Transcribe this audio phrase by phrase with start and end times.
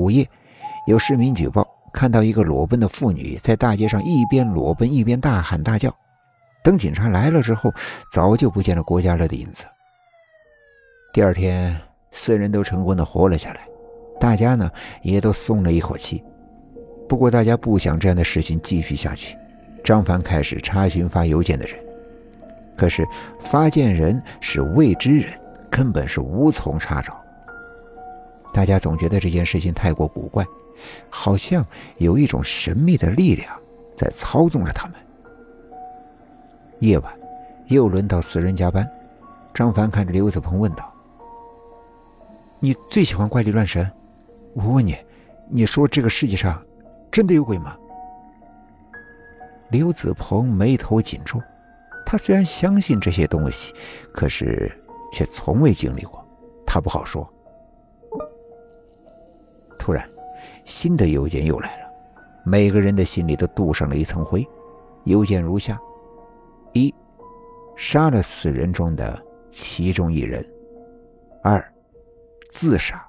[0.00, 0.26] 午夜，
[0.86, 5.94] 有市民举报看到一个裸奔的妇女在大街上一边裸奔一边大喊大叫。
[6.64, 7.70] 等警察来了之后，
[8.12, 9.64] 早就不见了郭家乐的影子。
[11.12, 11.78] 第二天，
[12.12, 13.60] 四人都成功的活了下来，
[14.18, 14.70] 大家呢
[15.02, 16.22] 也都松了一口气。
[17.06, 19.36] 不过，大家不想这样的事情继续下去。
[19.84, 21.78] 张凡开始查询发邮件的人，
[22.76, 23.06] 可是
[23.40, 25.32] 发件人是未知人，
[25.70, 27.20] 根本是无从查找。
[28.52, 30.44] 大家总觉得这件事情太过古怪，
[31.08, 31.64] 好像
[31.98, 33.58] 有一种神秘的力量
[33.96, 34.96] 在操纵着他们。
[36.80, 37.12] 夜晚，
[37.66, 38.88] 又轮到死人加班。
[39.52, 40.92] 张凡看着刘子鹏问道
[42.58, 43.90] ：“你最喜欢怪力乱神？
[44.54, 44.96] 我问你，
[45.48, 46.62] 你说这个世界上
[47.10, 47.76] 真的有鬼吗？”
[49.70, 51.40] 刘子鹏眉头紧皱。
[52.06, 53.72] 他虽然相信这些东西，
[54.12, 54.72] 可是
[55.12, 56.26] 却从未经历过，
[56.66, 57.32] 他不好说。
[59.90, 60.08] 突然，
[60.64, 61.90] 新的邮件又来了，
[62.44, 64.46] 每个人的心里都镀上了一层灰。
[65.02, 65.76] 邮件如下。
[66.74, 66.94] 一，
[67.74, 70.48] 杀了死人中的其中一人。
[71.42, 71.60] 二，
[72.52, 73.04] 自杀，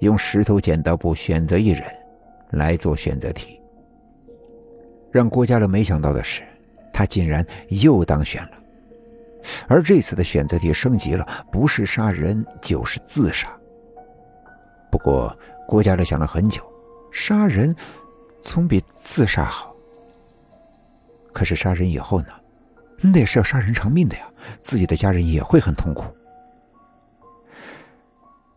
[0.00, 1.84] 用石头剪刀布选择一人
[2.52, 3.60] 来做选择题。
[5.10, 6.42] 让郭家乐没想到的是，
[6.90, 8.52] 他竟然又当选了。
[9.68, 13.54] 而这次的选择题升级了，不是杀人就是自杀。
[14.92, 15.34] 不过
[15.66, 16.62] 郭家乐想了很久，
[17.10, 17.74] 杀人
[18.42, 19.74] 总比自杀好。
[21.32, 22.28] 可是杀人以后呢？
[23.00, 26.04] 那也是要杀人偿命的呀，自己的家人也会很痛苦。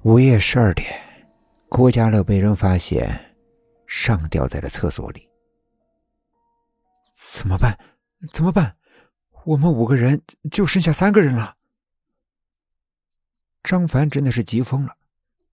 [0.04, 0.94] 午夜十二点，
[1.70, 3.34] 郭家乐被人发现
[3.88, 5.28] 上吊在了厕所里。
[7.16, 7.80] 怎么办？
[8.34, 8.76] 怎么办？
[9.46, 11.56] 我们五个人就剩下三个人了。
[13.64, 14.96] 张凡真的是急疯了，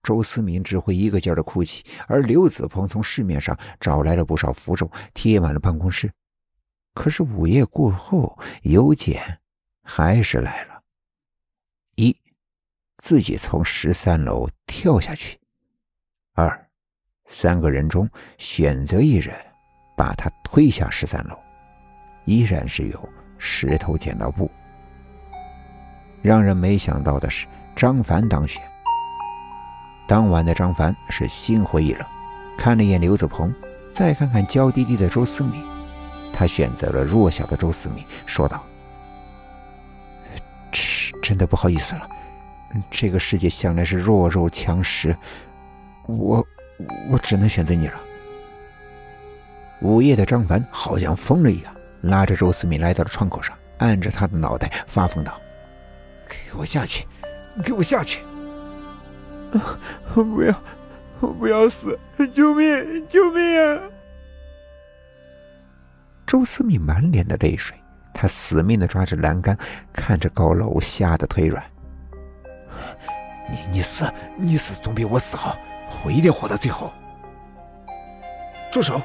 [0.03, 6.11] 周思敏只会一个劲儿的哭泣，而刘子鹏从市面上找来了不少符咒，贴满了办公室。
[6.93, 9.39] 可是午夜过后，邮件
[9.81, 10.81] 还是来了。
[11.95, 12.15] 一，
[12.97, 15.37] 自己从十三楼跳下去；
[16.33, 16.67] 二，
[17.25, 19.33] 三个人中选择一人，
[19.95, 21.39] 把他推下十三楼。
[22.25, 24.51] 依然是由石头剪刀布。
[26.21, 28.61] 让人没想到的是，张凡当选。
[30.13, 32.05] 当晚的张凡是心灰意冷，
[32.55, 33.51] 看了一眼刘子鹏，
[33.91, 35.65] 再看看娇滴滴的周思敏。
[36.31, 38.63] 他选择了弱小的周思敏，说道
[40.71, 42.07] ：“真真的不好意思了，
[42.91, 45.17] 这个世界向来是弱肉强食，
[46.05, 46.45] 我
[47.09, 47.99] 我只能选择你了。”
[49.81, 55.41] 午夜的张凡好像疯了一样，拉着周思敏来到了窗口上，按着他的脑袋发疯道
[56.29, 57.07] ：“给我下去，
[57.63, 58.19] 给我下去！
[60.13, 60.53] 我 不要，
[61.19, 61.97] 我 不要死！
[62.33, 63.07] 救命！
[63.07, 63.79] 救命啊！”
[66.25, 67.77] 周思敏满脸的泪水，
[68.13, 69.57] 他死命的抓着栏杆，
[69.93, 71.63] 看着高楼，吓得腿软。
[73.51, 75.55] 你你死，你死总比我死好，
[76.03, 76.91] 我一定活到最后。
[78.71, 78.99] 住手！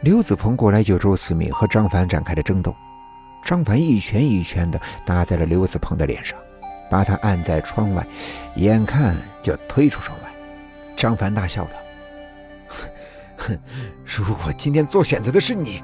[0.00, 2.74] 刘子鹏过来救周思敏，和张凡展开了争斗。
[3.44, 6.38] 张凡一拳一拳的打在了刘子鹏的脸上，
[6.90, 8.06] 把他按在窗外，
[8.56, 10.30] 眼看就推出窗外。
[10.96, 11.70] 张凡大笑道。
[13.38, 13.58] 哼，
[14.04, 15.82] 如果今天做选择的是你，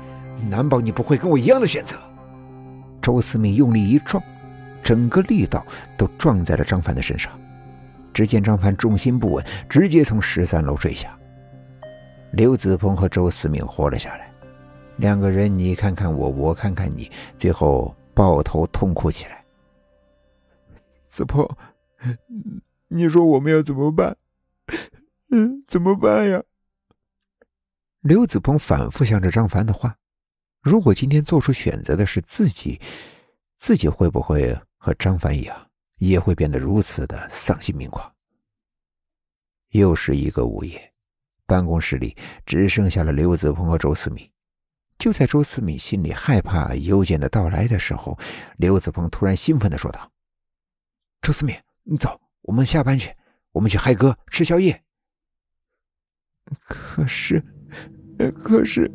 [0.51, 1.97] 难保你不会跟我一样的选择。
[3.01, 4.23] 周思敏用力一撞，
[4.83, 5.65] 整个力道
[5.97, 7.33] 都撞在了张凡的身上。
[8.13, 11.17] 只见张凡重心不稳，直接从十三楼坠下。
[12.33, 14.31] 刘子鹏和周思敏活了下来，
[14.97, 19.46] 两个人你看看我，我看看你，最后抱头痛哭起来。
[21.17, 21.49] 子鹏，
[22.89, 24.19] 你说我们要怎么办？
[25.31, 26.43] 嗯， 怎么办呀？
[28.01, 29.97] 刘子鹏反复想着张凡的话
[30.61, 32.79] ：“如果今天做出选择的是自己，
[33.57, 38.13] 自己会不会和张凡一样，也会变得如此的丧心病狂？”
[39.73, 40.93] 又是一个午夜，
[41.47, 42.15] 办公室里
[42.45, 44.31] 只剩下了刘子鹏和周思敏。
[44.99, 48.19] 就在周思敏心里害怕邮件的到来的时候，
[48.59, 50.11] 刘子鹏突然兴奋的说道
[51.23, 51.55] ：“周思敏，
[51.85, 53.11] 你走，我们下班去，
[53.53, 54.83] 我们去嗨歌吃宵夜。”
[56.63, 57.43] 可是。
[58.43, 58.91] 可是，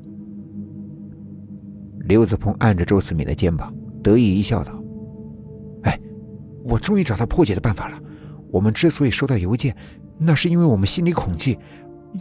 [2.06, 3.72] 刘子鹏按着周思敏的肩膀，
[4.02, 4.74] 得意一笑，道
[5.84, 6.00] ：“哎，
[6.64, 8.02] 我终于找到破解的办法了。
[8.50, 9.78] 我们之所以收到邮件，
[10.18, 11.60] 那是因为我们心里恐惧，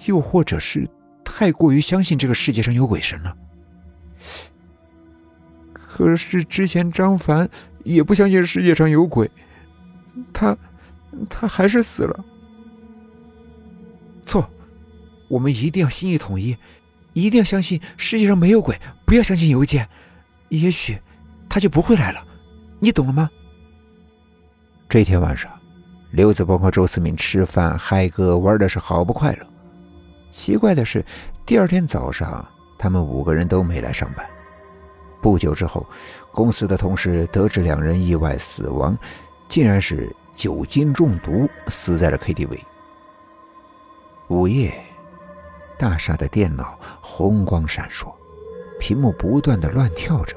[0.06, 0.86] 又或者是
[1.24, 3.34] 太过于相信这个世界上有鬼神了。
[5.72, 7.48] 可是之前张凡
[7.82, 9.30] 也不相信世界上有鬼，
[10.32, 10.56] 他，
[11.28, 12.24] 他还是死了。”
[14.26, 14.48] 错
[15.28, 16.56] 我们一定要心意统一，
[17.12, 19.88] 一定要相信世界上没有鬼，不要相信邮件，
[20.48, 20.98] 也许
[21.48, 22.24] 他就不会来了。
[22.78, 23.30] 你懂了吗？
[24.88, 25.50] 这天晚上，
[26.10, 29.46] 刘子峰和周思敏吃饭、嗨歌、玩的是好不快乐。
[30.30, 31.04] 奇怪的是，
[31.44, 32.46] 第二天早上，
[32.78, 34.26] 他们五个人都没来上班。
[35.20, 35.86] 不久之后，
[36.32, 38.96] 公司的同事得知两人意外死亡，
[39.50, 42.58] 竟然是酒精中毒死在了 KTV。
[44.28, 44.72] 午夜，
[45.76, 48.14] 大厦的电脑红光闪烁，
[48.78, 50.36] 屏幕不断的乱跳着，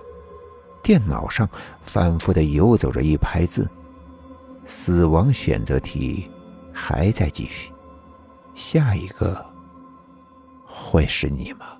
[0.81, 1.47] 电脑上
[1.83, 3.69] 反复的游走着一排字
[4.65, 6.27] ：“死亡选择题
[6.73, 7.71] 还在继续，
[8.55, 9.45] 下一个
[10.65, 11.77] 会是你吗？”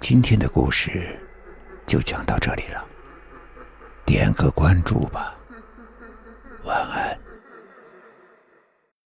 [0.00, 1.16] 今天的故事。
[1.86, 2.84] 就讲到这里了，
[4.04, 5.34] 点个关注吧，
[6.68, 7.27] 晚安。